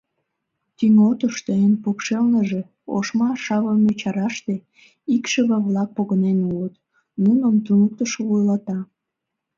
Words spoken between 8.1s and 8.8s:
вуйлата.